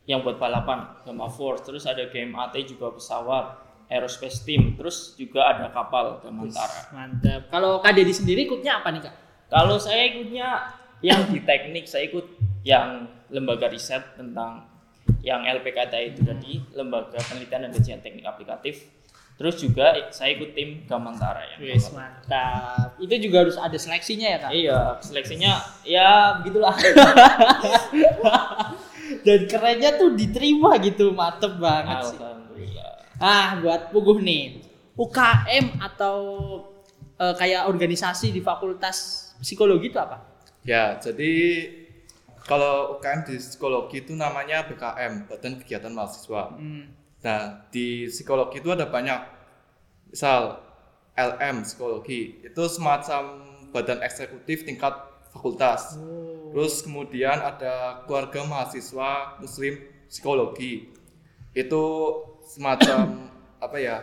yang 0.06 0.22
buat 0.22 0.38
balapan. 0.38 1.03
Gamma 1.06 1.27
Force. 1.30 1.65
Terus 1.65 1.84
ada 1.89 2.06
GMAT 2.08 2.53
juga 2.65 2.94
pesawat. 2.94 3.65
Aerospace 3.92 4.42
team. 4.48 4.74
Terus 4.74 5.13
juga 5.20 5.53
ada 5.53 5.70
kapal 5.70 6.18
Gamantara 6.24 6.89
Mantap. 6.96 7.51
Kalau 7.51 7.77
Kak 7.84 7.94
Dedi 7.94 8.15
sendiri 8.15 8.48
ikutnya 8.50 8.82
apa 8.82 8.89
nih, 8.89 9.01
Kak? 9.06 9.15
kalau 9.53 9.77
saya 9.77 10.10
ikutnya 10.10 10.65
yang 11.06 11.30
di 11.30 11.46
teknik 11.46 11.86
saya 11.86 12.10
ikut 12.10 12.25
yang 12.65 13.06
lembaga 13.30 13.70
riset 13.70 14.18
tentang 14.18 14.65
yang 15.22 15.46
LPKT 15.46 15.94
itu 16.10 16.22
tadi 16.25 16.58
lembaga 16.74 17.22
penelitian 17.22 17.70
dan 17.70 17.72
kajian 17.72 18.01
teknik 18.01 18.25
aplikatif 18.25 18.89
terus 19.34 19.58
juga 19.58 19.98
saya 20.13 20.38
ikut 20.38 20.54
tim 20.54 20.86
Gamantara 20.86 21.42
ya 21.44 21.56
Wis, 21.58 21.90
mantap. 21.90 22.96
Itu 23.02 23.13
juga 23.18 23.48
harus 23.48 23.58
ada 23.58 23.78
seleksinya 23.78 24.28
ya, 24.30 24.38
Kak? 24.40 24.52
Iya, 24.54 24.80
seleksinya 25.02 25.52
ya 25.84 26.40
begitulah. 26.42 26.75
Dan 29.25 29.40
kerennya 29.48 30.00
tuh 30.00 30.16
diterima 30.16 30.80
gitu, 30.80 31.12
mantep 31.12 31.60
banget 31.60 32.13
sih. 32.13 32.18
Alhamdulillah. 32.18 32.92
Ah, 33.20 33.60
buat 33.60 33.92
Puguh 33.94 34.20
nih. 34.20 34.63
UKM 34.94 35.82
atau 35.82 36.18
eh, 37.18 37.34
kayak 37.34 37.66
organisasi 37.66 38.30
di 38.30 38.42
fakultas 38.46 39.32
psikologi 39.42 39.90
itu 39.90 39.98
apa? 39.98 40.22
Ya, 40.63 40.96
jadi 41.02 41.34
kalau 42.44 43.00
UKM 43.00 43.28
di 43.28 43.36
psikologi 43.40 44.04
itu 44.04 44.13
namanya 44.16 44.68
BKM, 44.68 45.32
Badan 45.32 45.54
Kegiatan 45.63 45.92
Mahasiswa. 45.92 46.56
Hmm. 46.56 47.02
Nah, 47.24 47.63
di 47.72 48.12
psikologi 48.12 48.60
itu 48.60 48.70
ada 48.70 48.86
banyak. 48.86 49.22
Misal 50.12 50.60
LM 51.15 51.63
psikologi 51.63 52.44
itu 52.44 52.63
semacam 52.70 53.42
badan 53.72 54.03
eksekutif 54.03 54.68
tingkat 54.68 54.94
fakultas. 55.34 55.98
Terus 56.53 56.86
kemudian 56.86 57.39
ada 57.42 58.06
keluarga 58.06 58.46
mahasiswa 58.46 59.39
muslim 59.42 59.82
psikologi. 60.12 60.94
Itu 61.56 61.84
semacam 62.46 63.32
apa 63.65 63.77
ya? 63.80 63.98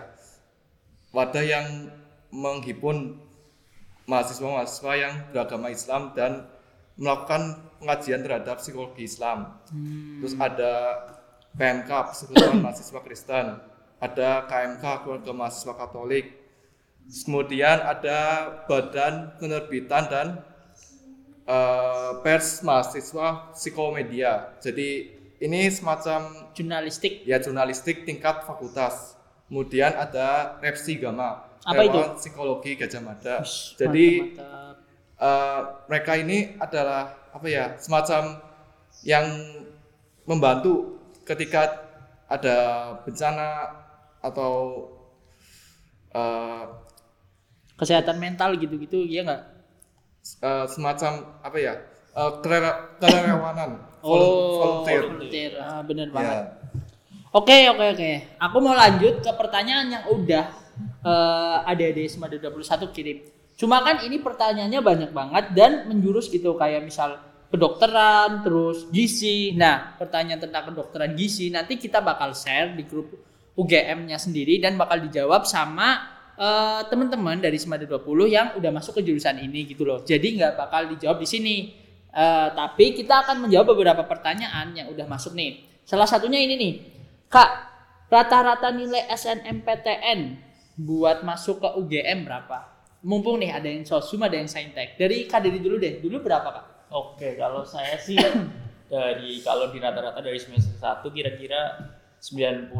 wadah 1.10 1.42
yang 1.42 1.90
menghimpun 2.30 3.18
mahasiswa-mahasiswa 4.06 4.92
yang 4.94 5.14
beragama 5.34 5.74
Islam 5.74 6.14
dan 6.14 6.46
melakukan 6.94 7.58
pengajian 7.82 8.22
terhadap 8.22 8.62
psikologi 8.62 9.10
Islam. 9.10 9.58
Terus 10.22 10.34
ada 10.38 10.72
PMK 11.56 11.90
Persekutuan 11.90 12.60
Mahasiswa 12.64 13.00
Kristen, 13.02 13.46
ada 13.98 14.30
KMK 14.46 14.84
Keluarga 15.04 15.32
Mahasiswa 15.32 15.74
Katolik. 15.74 16.26
Kemudian 17.10 17.82
ada 17.82 18.18
Badan 18.70 19.34
Penerbitan 19.42 20.06
dan 20.06 20.26
eh, 21.44 22.10
Pers 22.22 22.62
Mahasiswa 22.62 23.50
Psikomedia. 23.50 24.54
Jadi 24.62 25.18
ini 25.40 25.66
semacam 25.72 26.52
Jurnalistik. 26.54 27.24
ya 27.26 27.40
jurnalistik 27.40 28.04
tingkat 28.04 28.44
fakultas. 28.44 29.16
Kemudian 29.50 29.90
ada 29.98 30.54
Repsi 30.62 30.94
Gama, 30.94 31.42
Apa 31.66 31.82
itu? 31.82 31.98
Psikologi 32.22 32.78
Gajah 32.78 33.02
Mada. 33.02 33.42
Wih, 33.42 33.74
Jadi 33.74 34.06
mantap, 34.22 34.46
mantap. 34.46 34.76
eh, 35.18 35.60
mereka 35.90 36.12
ini 36.14 36.38
adalah 36.56 37.02
apa 37.34 37.46
ya 37.50 37.74
semacam 37.82 38.38
yang 39.02 39.26
membantu 40.22 40.99
ketika 41.30 41.86
ada 42.26 42.56
bencana 43.02 43.70
atau 44.18 44.52
eh, 46.10 46.64
kesehatan 47.74 48.18
mental 48.18 48.54
gitu-gitu, 48.54 49.00
iya 49.00 49.22
nggak? 49.22 49.42
eh, 50.20 50.66
semacam 50.68 51.12
apa 51.40 51.56
ya 51.56 51.74
eh, 52.12 52.32
kerela- 52.42 52.98
kerelawanan 52.98 53.88
Oh, 54.00 54.56
volunteer. 54.82 55.02
volunteer. 55.06 55.52
Ah, 55.56 55.80
bener 55.80 56.08
Ya. 56.08 56.12
banget. 56.12 56.44
Oke, 57.30 57.68
oke, 57.68 57.84
oke. 57.94 58.10
Aku 58.40 58.56
mau 58.58 58.72
lanjut 58.72 59.20
ke 59.20 59.30
pertanyaan 59.30 59.86
yang 59.88 60.04
udah 60.08 60.44
eh 61.00 61.56
adik-adik 61.68 62.08
Semada 62.08 62.34
21 62.34 62.88
kirim. 62.90 63.20
Cuma 63.54 63.84
kan 63.84 64.00
ini 64.00 64.16
pertanyaannya 64.18 64.80
banyak 64.80 65.10
banget 65.12 65.44
dan 65.52 65.84
menjurus 65.84 66.26
gitu 66.26 66.56
kayak 66.56 66.80
misal 66.80 67.20
kedokteran, 67.50 68.46
terus 68.46 68.86
gizi. 68.94 69.52
Nah, 69.58 69.98
pertanyaan 69.98 70.38
tentang 70.38 70.70
kedokteran 70.70 71.18
gizi 71.18 71.50
nanti 71.50 71.76
kita 71.76 71.98
bakal 72.00 72.32
share 72.32 72.78
di 72.78 72.86
grup 72.86 73.10
UGM-nya 73.58 74.16
sendiri 74.16 74.62
dan 74.62 74.78
bakal 74.78 75.02
dijawab 75.02 75.44
sama 75.44 75.98
eh, 76.38 76.80
teman-teman 76.86 77.42
dari 77.42 77.58
Semada 77.58 77.84
20 77.84 78.06
yang 78.30 78.46
udah 78.56 78.70
masuk 78.70 79.02
ke 79.02 79.10
jurusan 79.10 79.42
ini 79.42 79.66
gitu 79.66 79.82
loh. 79.82 80.06
Jadi 80.06 80.38
nggak 80.38 80.54
bakal 80.56 80.88
dijawab 80.94 81.18
di 81.18 81.28
sini. 81.28 81.56
Eh, 82.10 82.48
tapi 82.54 82.94
kita 82.94 83.26
akan 83.26 83.46
menjawab 83.46 83.74
beberapa 83.74 84.06
pertanyaan 84.06 84.70
yang 84.72 84.88
udah 84.88 85.04
masuk 85.10 85.34
nih. 85.34 85.66
Salah 85.82 86.06
satunya 86.06 86.38
ini 86.38 86.54
nih. 86.54 86.74
Kak, 87.30 87.50
rata-rata 88.10 88.70
nilai 88.70 89.10
SNMPTN 89.10 90.38
buat 90.78 91.26
masuk 91.26 91.62
ke 91.62 91.68
UGM 91.78 92.26
berapa? 92.26 92.66
Mumpung 93.02 93.40
nih 93.40 93.54
ada 93.54 93.66
yang 93.70 93.82
sosum, 93.82 94.22
ada 94.22 94.36
yang 94.38 94.50
saintek. 94.50 94.94
Dari 94.94 95.26
Kak 95.26 95.42
Dedi 95.42 95.58
dulu 95.58 95.78
deh. 95.78 96.02
Dulu 96.02 96.20
berapa, 96.20 96.48
Kak? 96.50 96.64
Oke, 96.90 97.38
kalau 97.38 97.62
saya 97.62 97.94
sih 98.02 98.18
dari 98.90 99.38
kalau 99.46 99.70
di 99.70 99.78
rata-rata 99.78 100.18
dari 100.18 100.38
semester 100.42 100.74
1 100.74 101.06
kira-kira 101.14 101.78
90,3 102.18 102.74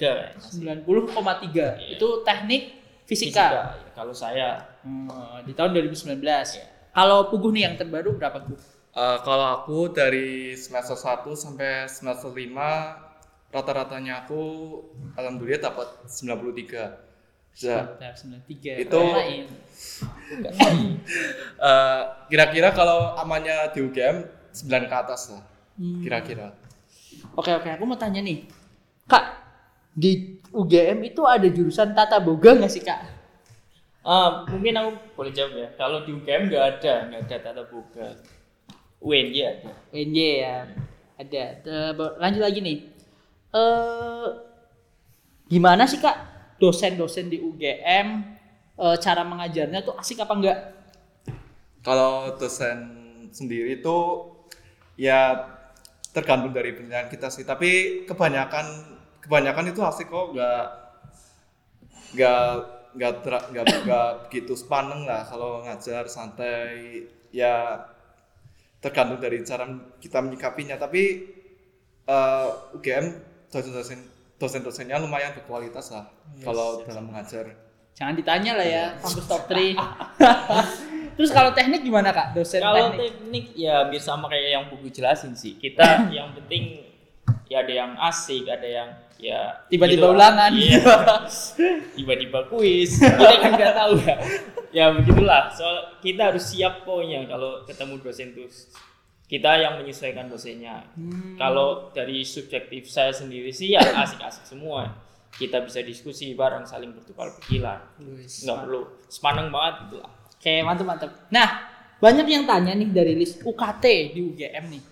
kayaknya. 0.00 0.40
90,3. 0.40 1.78
Iya. 1.78 2.00
Itu 2.00 2.24
teknik 2.24 2.62
fisika. 3.04 3.44
ya, 3.52 3.64
kalau 3.92 4.16
saya 4.16 4.74
Hmm, 4.84 5.08
di 5.48 5.56
tahun 5.56 5.72
2019. 5.72 6.60
Kalau 6.92 7.32
Puguh 7.32 7.50
nih 7.56 7.64
yang 7.68 7.74
terbaru 7.80 8.20
berapa, 8.20 8.44
Puguh? 8.44 8.60
Eh, 8.94 9.18
kalau 9.24 9.46
aku 9.58 9.90
dari 9.90 10.54
semester 10.54 10.94
1 10.94 11.32
sampai 11.34 11.88
semester 11.88 12.28
5 12.30 13.00
rata-ratanya 13.48 14.22
aku 14.26 14.40
alhamdulillah 15.16 15.72
dapat 15.72 15.88
93. 16.04 17.13
Ya, 17.54 17.94
93. 17.94 18.82
Itu- 18.82 18.98
eh, 21.70 22.00
kira-kira 22.26 22.74
kalau 22.74 23.14
amannya 23.14 23.70
di 23.70 23.78
UGM 23.84 24.26
9 24.50 24.90
ke 24.90 24.94
atas 24.94 25.30
lah. 25.30 25.42
Hmm. 25.78 26.02
Kira-kira. 26.02 26.50
Oke, 27.38 27.54
oke. 27.54 27.68
Aku 27.78 27.86
mau 27.86 27.94
tanya 27.94 28.18
nih. 28.18 28.46
Kak, 29.06 29.24
di 29.94 30.38
UGM 30.50 31.06
itu 31.06 31.22
ada 31.22 31.46
jurusan 31.46 31.94
tata 31.94 32.18
boga 32.18 32.58
nggak 32.58 32.72
sih, 32.72 32.82
Kak? 32.82 33.00
Ah, 34.04 34.42
mungkin 34.50 34.74
aku 34.74 34.90
boleh 35.14 35.32
jawab 35.32 35.54
ya. 35.54 35.68
Kalau 35.78 36.02
di 36.02 36.10
UGM 36.10 36.50
nggak 36.50 36.64
ada, 36.78 36.94
nggak 37.10 37.22
ada 37.30 37.36
tata 37.38 37.62
boga. 37.70 38.18
UNY 39.04 39.40
ada. 39.44 39.70
UNJ 39.94 40.18
ya. 40.42 40.56
Ada. 41.20 41.42
Lanjut 42.18 42.42
lagi 42.42 42.58
nih. 42.64 42.78
Eh 43.54 44.26
gimana 45.46 45.84
sih 45.86 46.00
Kak 46.00 46.33
dosen-dosen 46.64 47.28
di 47.28 47.36
UGM 47.44 48.06
eh, 48.80 48.96
cara 49.04 49.22
mengajarnya 49.28 49.84
tuh 49.84 49.94
asik 50.00 50.24
apa 50.24 50.32
enggak? 50.32 50.58
Kalau 51.84 52.32
dosen 52.40 52.78
sendiri 53.28 53.76
itu 53.84 53.96
ya 54.96 55.52
tergantung 56.16 56.56
dari 56.56 56.72
penilaian 56.72 57.12
kita 57.12 57.28
sih. 57.28 57.44
Tapi 57.44 58.02
kebanyakan 58.08 58.96
kebanyakan 59.20 59.68
itu 59.68 59.80
asik 59.84 60.08
kok 60.08 60.32
nggak 60.32 60.64
nggak 62.16 62.46
nggak 62.94 63.12
ter- 63.26 63.46
nggak 63.50 63.64
nggak 63.84 64.08
begitu 64.28 64.54
sepaneng 64.54 65.02
lah 65.04 65.26
kalau 65.26 65.66
ngajar 65.66 66.06
santai 66.06 67.02
ya 67.34 67.82
tergantung 68.78 69.18
dari 69.18 69.42
cara 69.42 69.66
kita 69.98 70.22
menyikapinya 70.22 70.78
tapi 70.78 71.02
eh, 72.06 72.48
UGM 72.76 73.06
dosen-dosen 73.50 74.13
dosen-dosennya 74.36 74.98
lumayan 74.98 75.32
berkualitas 75.36 75.94
lah 75.94 76.10
kalau 76.42 76.82
dalam 76.82 77.10
mengajar 77.10 77.54
Jangan 77.94 78.18
ditanya 78.18 78.58
lah 78.58 78.66
ya, 78.66 78.84
kampus 78.98 79.22
top 79.30 79.46
3. 79.46 79.78
Terus 81.14 81.30
kalau 81.30 81.54
teknik 81.54 81.86
gimana 81.86 82.10
kak? 82.10 82.34
Dosen 82.34 82.58
Kalau 82.58 82.90
teknik? 82.90 83.22
teknik 83.22 83.44
ya 83.54 83.86
hampir 83.86 84.02
sama 84.02 84.26
kayak 84.26 84.50
yang 84.50 84.64
buku 84.66 84.90
jelasin 84.90 85.30
sih. 85.38 85.54
Kita 85.62 86.02
yang 86.16 86.34
penting 86.34 86.82
ya 87.46 87.62
ada 87.62 87.70
yang 87.70 87.94
asik, 87.94 88.50
ada 88.50 88.66
yang 88.66 88.88
ya 89.14 89.62
Tiba-tiba 89.70 90.10
gitu. 90.10 90.14
ulangan. 90.18 90.50
Iya. 90.50 90.82
Tiba-tiba 91.96 92.50
kuis. 92.50 92.98
Kita 92.98 93.30
kan 93.38 93.50
nggak 93.54 93.74
tahu 93.78 93.94
ya. 94.02 94.16
Ya 94.74 94.84
begitulah. 94.90 95.54
Soal 95.54 95.94
kita 96.02 96.34
harus 96.34 96.50
siap 96.50 96.82
pokoknya 96.82 97.30
kalau 97.30 97.62
ketemu 97.62 97.94
dosen 98.02 98.34
tuh 98.34 98.50
kita 99.24 99.56
yang 99.56 99.80
menyesuaikan 99.80 100.28
dosennya. 100.28 100.84
Hmm. 100.94 101.36
Kalau 101.40 101.90
dari 101.96 102.22
subjektif 102.22 102.86
saya 102.92 103.10
sendiri 103.10 103.48
sih 103.50 103.72
ya 103.72 103.80
asik-asik 104.04 104.44
semua. 104.44 105.00
Kita 105.34 105.58
bisa 105.66 105.82
diskusi 105.82 106.30
bareng 106.38 106.62
saling 106.62 106.94
bertukar 106.94 107.34
pikiran. 107.42 107.98
Nggak 107.98 108.58
perlu 108.62 108.86
sepaneng 109.10 109.50
banget 109.50 109.74
gitu 109.88 109.96
lah. 109.98 110.12
Oke, 110.30 110.54
mantap 110.62 110.86
mantap. 110.86 111.10
Nah, 111.34 111.48
banyak 111.98 112.26
yang 112.28 112.44
tanya 112.46 112.70
nih 112.76 112.88
dari 112.94 113.18
list 113.18 113.42
UKT 113.42 114.14
di 114.14 114.20
UGM 114.22 114.64
nih. 114.70 114.82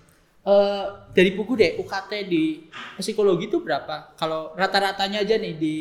Eh 0.42 0.86
dari 1.14 1.30
buku 1.38 1.54
deh, 1.54 1.78
UKT 1.78 2.12
di 2.26 2.66
psikologi 2.98 3.46
itu 3.46 3.62
berapa? 3.62 4.18
Kalau 4.18 4.50
rata-ratanya 4.58 5.22
aja 5.22 5.38
nih 5.38 5.54
di 5.54 5.76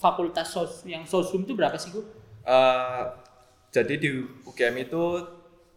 fakultas 0.00 0.48
sos 0.48 0.88
yang 0.88 1.04
sosum 1.04 1.44
itu 1.44 1.52
berapa 1.52 1.76
sih, 1.76 1.92
Gu? 1.92 2.00
Eh, 2.48 3.04
jadi 3.68 3.94
di 4.00 4.08
UGM 4.48 4.88
itu 4.88 5.02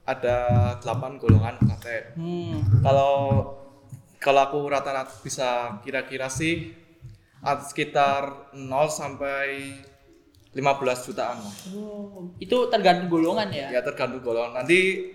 ada 0.04 0.38
8 0.84 1.16
golongan 1.18 1.56
UKT 1.64 1.88
Hmm. 2.20 2.60
kalau 2.84 3.16
kalau 4.20 4.40
aku 4.44 4.60
rata-rata 4.68 5.12
bisa 5.20 5.80
kira-kira 5.84 6.28
sih 6.28 6.72
sekitar 7.44 8.52
0 8.56 8.88
sampai 8.88 9.76
15 10.54 11.08
jutaan. 11.10 11.42
Oh, 11.76 12.30
itu 12.40 12.56
tergantung 12.70 13.10
golongan 13.10 13.50
ya. 13.52 13.68
Ya 13.74 13.82
tergantung 13.84 14.22
golongan. 14.24 14.64
Nanti 14.64 15.12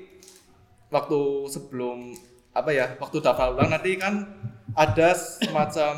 waktu 0.92 1.20
sebelum 1.48 2.12
apa 2.52 2.68
ya, 2.74 2.98
waktu 2.98 3.22
daftar 3.22 3.54
ulang 3.54 3.70
nanti 3.70 3.94
kan 3.96 4.26
ada 4.74 5.14
semacam 5.14 5.94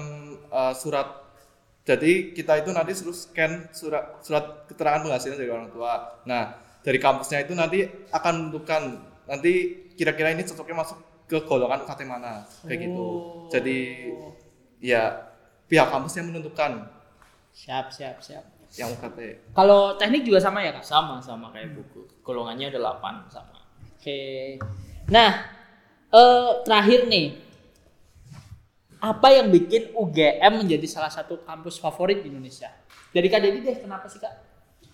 uh, 0.52 0.74
surat. 0.80 1.08
Jadi 1.82 2.36
kita 2.36 2.60
itu 2.62 2.70
nanti 2.70 2.92
suruh 2.94 3.16
scan 3.16 3.72
surat 3.74 4.20
surat 4.22 4.68
keterangan 4.68 5.08
penghasilan 5.08 5.40
dari 5.40 5.50
orang 5.50 5.72
tua. 5.72 6.20
Nah, 6.28 6.54
dari 6.80 6.98
kampusnya 6.98 7.44
itu 7.44 7.52
nanti 7.52 7.84
akan 8.12 8.48
menentukan 8.48 8.82
nanti 9.28 9.52
kira-kira 9.94 10.32
ini 10.32 10.42
cocoknya 10.48 10.76
masuk 10.80 10.98
ke 11.30 11.38
golongan 11.46 11.86
UKT 11.86 12.00
mana 12.08 12.42
kayak 12.66 12.90
gitu. 12.90 12.98
Oh. 12.98 13.46
Jadi 13.52 14.10
ya 14.82 15.30
pihak 15.70 15.86
kampus 15.92 16.18
yang 16.18 16.32
menentukan 16.32 16.90
Siap, 17.50 17.90
siap, 17.90 18.18
siap. 18.22 18.44
yang 18.78 18.90
UKT. 18.94 19.50
Kalau 19.54 19.98
teknik 19.98 20.22
juga 20.22 20.38
sama 20.38 20.62
ya, 20.62 20.70
Kak? 20.70 20.86
Sama 20.86 21.18
sama 21.18 21.50
kayak 21.50 21.74
buku. 21.74 22.06
Golongannya 22.22 22.70
ada 22.70 22.78
8 22.98 23.26
sama. 23.26 23.58
Oke. 23.98 24.56
Nah, 25.10 25.30
eh 26.14 26.50
terakhir 26.62 27.10
nih. 27.10 27.34
Apa 29.00 29.32
yang 29.32 29.48
bikin 29.50 29.96
UGM 29.96 30.60
menjadi 30.60 30.84
salah 30.84 31.10
satu 31.10 31.42
kampus 31.42 31.80
favorit 31.80 32.20
di 32.22 32.28
Indonesia? 32.30 32.68
Dari 33.10 33.26
Kak 33.26 33.40
Dedi 33.42 33.58
deh, 33.64 33.76
kenapa 33.82 34.06
sih 34.06 34.20
Kak? 34.22 34.34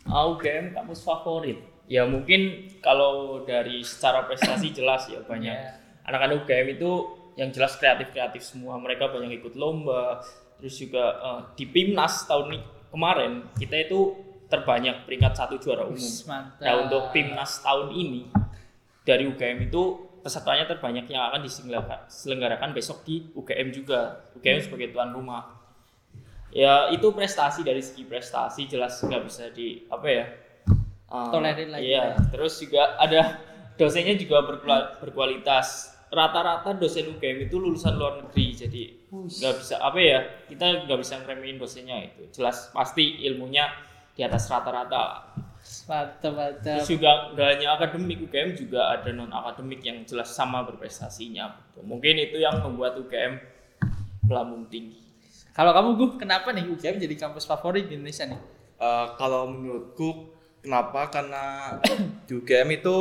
Ah, 0.09 0.25
UGM 0.31 0.73
kampus 0.73 1.05
favorit. 1.05 1.59
Ya 1.87 2.03
mungkin 2.07 2.71
kalau 2.83 3.47
dari 3.47 3.83
secara 3.87 4.27
prestasi 4.27 4.73
jelas 4.79 5.07
ya 5.07 5.23
banyak. 5.23 5.55
Iya. 5.55 5.73
Anak-anak 6.07 6.47
UGM 6.47 6.79
itu 6.79 6.91
yang 7.39 7.51
jelas 7.51 7.79
kreatif-kreatif 7.79 8.43
semua. 8.43 8.79
Mereka 8.79 9.11
banyak 9.11 9.43
ikut 9.43 9.55
lomba. 9.55 10.23
Terus 10.59 10.75
juga 10.79 11.05
eh, 11.19 11.41
di 11.55 11.65
PIMNAS 11.69 12.27
tahun 12.27 12.47
ini 12.55 12.61
kemarin 12.91 13.33
kita 13.59 13.77
itu 13.77 14.01
terbanyak 14.47 15.07
peringkat 15.07 15.33
satu 15.35 15.59
juara 15.59 15.87
umum. 15.87 16.15
Mantap. 16.27 16.63
Nah 16.63 16.75
untuk 16.87 17.03
PIMNAS 17.11 17.63
tahun 17.63 17.93
ini 17.95 18.23
dari 19.07 19.27
UGM 19.27 19.71
itu 19.71 19.83
pesertanya 20.23 20.67
terbanyak 20.67 21.07
yang 21.07 21.31
akan 21.31 21.47
diselenggarakan 21.47 22.11
selenggarakan 22.11 22.71
besok 22.75 23.07
di 23.07 23.31
UGM 23.35 23.71
juga. 23.71 24.27
UGM 24.39 24.59
sebagai 24.63 24.91
tuan 24.91 25.15
rumah. 25.15 25.55
Ya 26.55 26.89
itu 26.89 27.13
prestasi 27.13 27.67
dari 27.67 27.85
segi 27.85 28.07
prestasi 28.07 28.65
jelas 28.65 28.97
nggak 29.03 29.23
bisa 29.29 29.53
di 29.53 29.85
apa 29.93 30.09
ya 30.09 30.25
uh, 31.09 31.31
Tolerir 31.31 31.69
lagi 31.71 31.91
Iya. 31.91 32.03
ya. 32.03 32.17
Terus 32.31 32.55
juga 32.59 32.97
ada 32.97 33.41
dosennya 33.75 34.15
juga 34.15 34.43
berkualitas. 34.99 35.93
Rata-rata 36.07 36.71
dosen 36.79 37.11
UGM 37.13 37.51
itu 37.51 37.59
lulusan 37.59 37.99
luar 37.99 38.23
negeri 38.23 38.55
jadi 38.55 38.83
nggak 39.11 39.55
bisa 39.59 39.75
apa 39.83 39.99
ya 39.99 40.19
kita 40.47 40.87
nggak 40.87 40.99
bisa 41.03 41.19
ngeremehin 41.19 41.59
dosennya 41.59 41.99
itu 41.99 42.31
jelas 42.31 42.71
pasti 42.71 43.27
ilmunya 43.27 43.67
di 44.15 44.23
atas 44.23 44.47
rata-rata 44.47 45.35
Mantap, 45.91 46.31
mantap. 46.31 46.63
Terus 46.79 46.87
juga 46.95 47.35
nggak 47.35 47.49
hanya 47.59 47.69
akademik 47.75 48.23
UGM 48.23 48.55
juga 48.55 48.95
ada 48.95 49.11
non 49.11 49.35
akademik 49.35 49.83
yang 49.83 50.07
jelas 50.07 50.31
sama 50.31 50.63
berprestasinya. 50.63 51.59
Mungkin 51.83 52.23
itu 52.23 52.39
yang 52.39 52.63
membuat 52.63 52.95
UGM 53.03 53.43
melambung 54.31 54.71
tinggi. 54.71 55.03
Kalau 55.51 55.75
kamu 55.75 55.89
Gu, 55.99 56.07
kenapa 56.23 56.55
nih 56.55 56.71
UGM 56.71 57.03
jadi 57.03 57.15
kampus 57.19 57.51
favorit 57.51 57.91
di 57.91 57.99
Indonesia 57.99 58.31
nih? 58.31 58.39
Eh, 58.79 59.07
kalau 59.19 59.51
menurutku 59.51 60.36
kenapa 60.67 61.15
karena 61.15 61.79
di 62.27 62.35
UGM 62.35 62.83
itu 62.83 62.97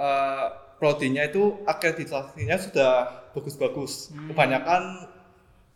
eh, 0.00 0.46
prodinya 0.80 1.20
itu 1.28 1.60
akreditasinya 1.68 2.56
sudah 2.56 2.92
bagus-bagus. 3.36 4.08
Kebanyakan 4.32 5.04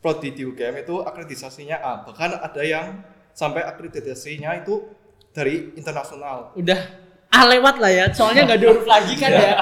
prodi 0.00 0.33
di 0.33 0.48
UGM 0.48 0.80
itu 0.80 1.04
akreditasinya 1.04 1.85
A, 1.85 1.92
bahkan 2.09 2.40
ada 2.40 2.62
yang 2.64 3.04
sampai 3.37 3.61
akreditasinya 3.61 4.57
itu 4.64 4.88
dari 5.37 5.76
internasional. 5.76 6.57
Udah 6.57 6.80
ah 7.28 7.44
lewat 7.44 7.76
lah 7.76 7.92
ya, 7.92 8.07
soalnya 8.16 8.48
nggak 8.48 8.61
diurus 8.64 8.87
lagi 8.88 9.14
kan 9.20 9.30
ya. 9.44 9.52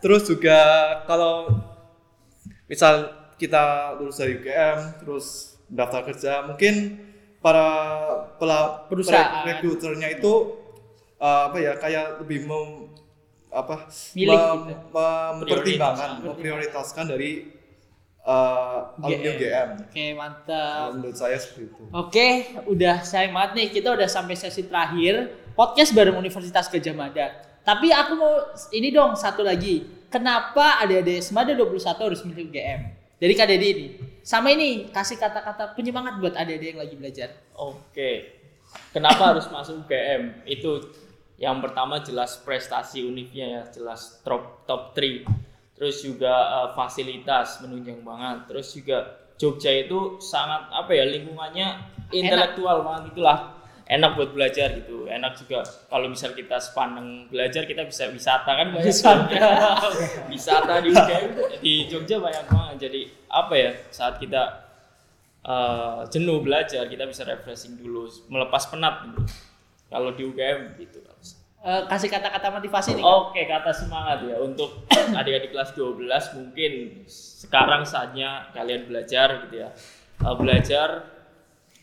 Terus 0.00 0.24
juga 0.24 0.58
kalau 1.04 1.52
misal 2.64 3.12
kita 3.36 3.96
lulus 4.00 4.16
dari 4.16 4.40
UGM 4.40 5.04
terus 5.04 5.56
daftar 5.68 6.04
kerja 6.08 6.44
mungkin 6.48 7.00
para 7.40 7.68
pela, 8.36 8.84
Perusahaan. 8.86 9.44
rekruternya 9.44 10.12
itu 10.12 10.60
uh, 11.16 11.48
apa 11.48 11.56
ya 11.56 11.72
kayak 11.74 12.20
lebih 12.20 12.44
mem, 12.44 12.92
apa 13.48 13.88
Milih 14.12 14.36
mem- 14.36 14.68
gitu. 14.68 14.84
mem- 14.92 15.36
mempertimbangkan 15.40 16.08
Prioritas. 16.20 16.28
memprioritaskan 16.28 17.04
dari 17.08 17.30
uh, 18.22 18.92
alumni 19.00 19.28
UGM. 19.32 19.68
Oke, 19.88 20.04
mantap. 20.14 20.92
Menurut 20.94 21.16
saya 21.16 21.36
seperti 21.36 21.68
itu. 21.68 21.82
Oke, 21.90 22.26
udah 22.68 23.00
sayang 23.02 23.32
banget 23.32 23.50
nih. 23.56 23.68
Kita 23.72 23.96
udah 23.96 24.06
sampai 24.06 24.36
sesi 24.36 24.68
terakhir 24.68 25.28
podcast 25.56 25.90
bareng 25.92 26.16
Universitas 26.16 26.68
Gajah 26.68 26.92
Mada. 26.92 27.26
Tapi 27.60 27.88
aku 27.88 28.12
mau 28.16 28.34
ini 28.70 28.88
dong 28.90 29.16
satu 29.16 29.40
lagi. 29.40 29.84
Kenapa 30.10 30.82
adik-adik 30.82 31.22
Semada 31.22 31.54
21 31.54 31.78
harus 32.02 32.20
milih 32.26 32.50
UGM? 32.50 32.80
Dari 33.20 33.36
Kak 33.36 33.52
Dedi 33.52 33.68
ini. 33.68 33.86
Sama 34.24 34.48
ini 34.56 34.88
kasih 34.88 35.20
kata-kata 35.20 35.76
penyemangat 35.76 36.16
buat 36.24 36.32
adik-adik 36.32 36.72
yang 36.72 36.80
lagi 36.80 36.94
belajar. 36.96 37.28
Oke. 37.52 38.40
Kenapa 38.96 39.36
harus 39.36 39.44
masuk 39.52 39.84
UGM? 39.84 40.40
Itu 40.48 40.88
yang 41.36 41.60
pertama 41.60 42.00
jelas 42.00 42.40
prestasi 42.40 43.04
univnya 43.04 43.46
ya, 43.60 43.62
jelas 43.68 44.24
top 44.24 44.64
top 44.64 44.96
3. 44.96 45.28
Terus 45.76 46.00
juga 46.00 46.32
eh, 46.32 46.68
fasilitas 46.72 47.60
menunjang 47.60 48.00
banget. 48.00 48.48
Terus 48.48 48.72
juga 48.72 48.98
Jogja 49.36 49.72
itu 49.72 50.16
sangat 50.20 50.72
apa 50.72 50.92
ya 50.92 51.04
lingkungannya 51.04 51.68
intelektual 52.12 52.84
banget 52.84 53.16
itulah 53.16 53.59
enak 53.90 54.14
buat 54.14 54.30
belajar 54.30 54.70
gitu. 54.78 55.10
Enak 55.10 55.34
juga 55.34 55.66
kalau 55.90 56.06
misal 56.06 56.30
kita 56.38 56.62
sepaneng 56.62 57.26
belajar 57.26 57.66
kita 57.66 57.82
bisa 57.82 58.06
wisata 58.14 58.46
kan 58.54 58.70
banyak 58.70 58.86
Wisata. 58.86 59.26
wisata 60.32 60.74
di 60.78 60.94
UGM 60.94 61.26
di 61.58 61.72
Jogja 61.90 62.22
banyak 62.22 62.46
banget. 62.46 62.76
Jadi 62.86 63.00
apa 63.26 63.54
ya 63.58 63.70
saat 63.90 64.22
kita 64.22 64.42
eh, 65.42 66.00
jenuh 66.06 66.38
belajar 66.38 66.86
kita 66.86 67.04
bisa 67.10 67.26
refreshing 67.26 67.74
dulu 67.82 68.06
melepas 68.30 68.70
penat 68.70 69.10
dulu. 69.10 69.26
Kalau 69.90 70.14
di 70.14 70.22
UGM 70.22 70.78
gitu. 70.78 71.02
Eh, 71.60 71.82
kasih 71.90 72.08
kata-kata 72.08 72.56
motivasi 72.56 72.96
nih. 72.96 73.02
Oke 73.02 73.42
kata 73.44 73.74
semangat 73.74 74.22
ya. 74.22 74.38
Untuk 74.38 74.86
adik-adik 75.18 75.50
kelas 75.50 75.74
12 75.74 76.38
mungkin 76.38 76.72
sekarang 77.10 77.82
saatnya 77.82 78.54
kalian 78.54 78.86
belajar 78.86 79.50
gitu 79.50 79.66
ya. 79.66 79.74
Eh, 80.22 80.34
belajar 80.38 81.10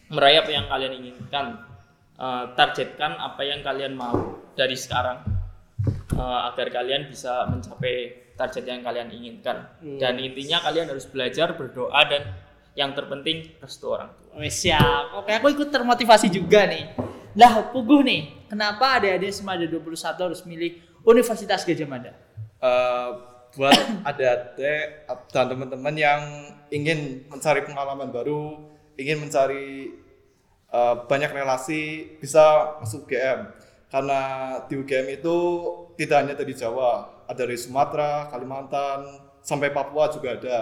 meraih 0.07 0.39
apa 0.39 0.51
yang 0.55 0.71
kalian 0.71 1.03
inginkan 1.03 1.66
Eh, 2.17 2.45
targetkan 2.57 3.13
apa 3.13 3.45
yang 3.45 3.61
kalian 3.61 3.93
mau 3.93 4.41
dari 4.57 4.73
sekarang 4.73 5.21
eh, 6.17 6.39
agar 6.49 6.73
kalian 6.73 7.13
bisa 7.13 7.45
mencapai 7.45 8.25
target 8.33 8.65
yang 8.65 8.81
kalian 8.81 9.13
inginkan 9.13 9.69
dan 10.01 10.17
intinya 10.17 10.65
kalian 10.65 10.89
harus 10.89 11.05
belajar 11.05 11.53
berdoa 11.53 12.01
dan 12.09 12.33
yang 12.73 12.97
terpenting 12.97 13.53
restu 13.61 13.93
orang 13.93 14.09
tua 14.17 14.41
Wes 14.41 14.57
siap. 14.57 15.13
Oke, 15.13 15.29
aku 15.29 15.53
ikut 15.53 15.69
termotivasi 15.69 16.33
juga 16.33 16.65
nih. 16.65 16.97
Lah, 17.37 17.69
Puguh 17.69 18.01
nih, 18.01 18.49
kenapa 18.49 18.97
adik-adik 18.97 19.29
Semada 19.29 19.65
21 19.69 19.77
harus 20.17 20.41
milih 20.41 20.73
Universitas 21.05 21.61
Gajah 21.61 21.85
Mada? 21.85 22.17
Eh, 22.57 23.09
buat 23.53 23.77
adik-adik 24.09 25.05
dan 25.29 25.45
teman-teman 25.53 25.93
yang 25.93 26.21
ingin 26.73 27.29
mencari 27.29 27.61
pengalaman 27.61 28.09
baru, 28.09 28.73
ingin 28.97 29.21
mencari 29.21 29.93
eh, 30.71 30.95
banyak 31.07 31.31
relasi, 31.31 32.15
bisa 32.19 32.77
masuk 32.83 33.07
UGM. 33.07 33.47
Karena 33.87 34.19
di 34.67 34.75
UGM 34.75 35.07
itu 35.15 35.37
tidak 35.95 36.17
hanya 36.23 36.35
dari 36.35 36.51
Jawa, 36.51 37.23
ada 37.23 37.39
dari 37.39 37.55
Sumatera, 37.55 38.27
Kalimantan, 38.27 39.23
sampai 39.39 39.71
Papua 39.71 40.11
juga 40.11 40.35
ada. 40.35 40.59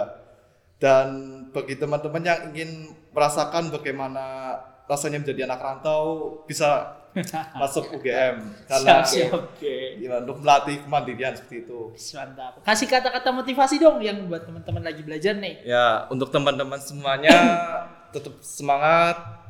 Dan 0.76 1.06
bagi 1.50 1.74
teman-teman 1.74 2.22
yang 2.22 2.40
ingin 2.52 2.94
merasakan 3.10 3.72
bagaimana 3.72 4.54
rasanya 4.86 5.18
menjadi 5.18 5.50
anak 5.50 5.58
rantau, 5.58 6.02
bisa 6.46 6.94
masuk 7.60 7.96
UGM. 7.98 8.36
Karena 8.68 9.02
Siap, 9.02 9.04
siap. 9.08 9.30
Oke. 9.34 9.98
ya, 9.98 10.20
untuk 10.22 10.38
melatih 10.44 10.84
kemandirian 10.84 11.34
seperti 11.34 11.66
itu. 11.66 11.80
Mantap. 12.14 12.62
Kasih 12.62 12.86
kata-kata 12.86 13.28
motivasi 13.32 13.80
dong 13.80 13.98
yang 14.04 14.28
buat 14.30 14.44
teman-teman 14.46 14.84
lagi 14.84 15.02
belajar 15.02 15.34
nih. 15.34 15.64
Ya, 15.64 16.06
untuk 16.12 16.28
teman-teman 16.30 16.78
semuanya 16.78 17.34
tetap 18.14 18.36
semangat 18.44 19.45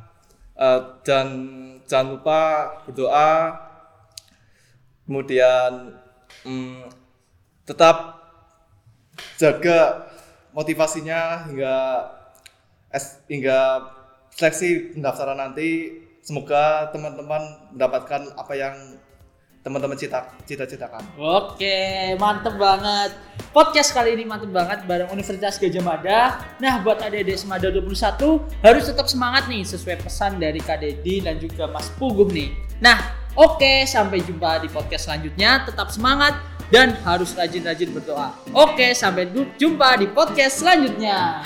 eh, 0.57 0.81
dan 1.05 1.27
jangan 1.87 2.07
lupa 2.17 2.41
berdoa. 2.85 3.31
Kemudian 5.07 5.95
mm, 6.43 6.91
tetap 7.63 8.19
jaga 9.39 10.09
motivasinya 10.51 11.47
hingga 11.47 11.75
hingga 13.31 13.59
seleksi 14.35 14.97
pendaftaran 14.97 15.39
nanti. 15.39 16.03
Semoga 16.19 16.91
teman-teman 16.91 17.71
mendapatkan 17.71 18.35
apa 18.35 18.53
yang 18.57 18.75
teman-teman 19.67 19.99
cita- 19.99 20.31
cita-citakan. 20.47 21.03
Oke, 21.19 22.15
mantep 22.15 22.55
banget. 22.55 23.11
Podcast 23.51 23.91
kali 23.91 24.15
ini 24.15 24.23
mantep 24.23 24.47
banget 24.47 24.87
bareng 24.87 25.11
Universitas 25.11 25.59
Gajah 25.59 25.83
Mada. 25.83 26.39
Nah, 26.63 26.79
buat 26.79 27.03
adik-adik 27.03 27.35
Semada 27.35 27.67
21 27.67 28.47
harus 28.63 28.87
tetap 28.87 29.11
semangat 29.11 29.51
nih 29.51 29.67
sesuai 29.67 29.99
pesan 30.07 30.39
dari 30.39 30.63
Kak 30.63 30.79
Dedi 30.79 31.19
dan 31.19 31.35
juga 31.35 31.67
Mas 31.67 31.91
Puguh 31.99 32.31
nih. 32.31 32.55
Nah, 32.79 32.95
oke, 33.35 33.83
sampai 33.83 34.23
jumpa 34.23 34.63
di 34.63 34.71
podcast 34.71 35.11
selanjutnya. 35.11 35.67
Tetap 35.67 35.91
semangat 35.91 36.39
dan 36.71 36.95
harus 37.03 37.35
rajin-rajin 37.35 37.91
berdoa. 37.91 38.31
Oke, 38.55 38.95
sampai 38.95 39.27
jumpa 39.59 39.99
di 39.99 40.07
podcast 40.07 40.63
selanjutnya. 40.63 41.43